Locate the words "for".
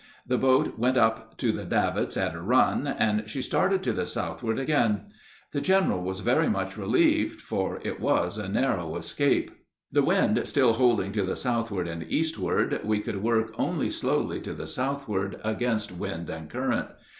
7.39-7.79